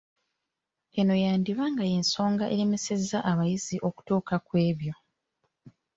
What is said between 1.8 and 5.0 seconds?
y’ensonga eremesa abayizi okutuuka ku ebyo